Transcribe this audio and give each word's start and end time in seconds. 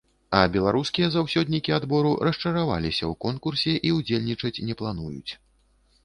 А 0.35 0.37
беларускія 0.53 1.07
заўсёднікі 1.15 1.75
адбору 1.79 2.13
расчараваліся 2.27 3.03
ў 3.11 3.17
конкурсе 3.25 3.73
і 3.89 3.91
ўдзельнічаць 3.97 4.63
не 4.71 4.77
плануюць. 4.81 5.31